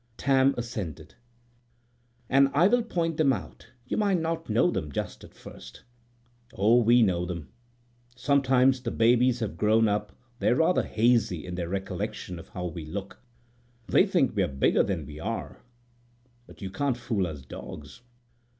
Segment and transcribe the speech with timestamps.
[0.07, 1.13] < 8 > Tam assented.
[2.27, 3.67] "And I will point them out.
[3.85, 5.83] You might not know them just at first."
[6.57, 7.49] "Oh, we know them.
[8.15, 12.65] Sometimes the babies have so grown up they're rather hazy in their recollection of how
[12.65, 13.19] we look.
[13.87, 15.61] They think we're bigger than we are;
[16.47, 18.01] but you can't fool us dogs."